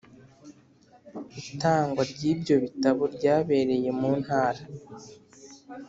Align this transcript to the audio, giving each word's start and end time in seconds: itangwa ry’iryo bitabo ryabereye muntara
itangwa 1.51 2.01
ry’iryo 2.11 2.55
bitabo 2.63 3.03
ryabereye 3.15 3.89
muntara 3.99 4.61